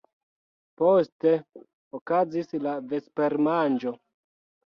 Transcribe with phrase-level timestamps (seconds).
[0.81, 1.33] Poste
[1.99, 3.93] okazis la vespermanĝo.